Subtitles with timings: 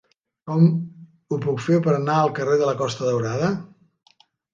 [0.51, 3.51] Com ho puc fer per anar al carrer de la Costa Daurada?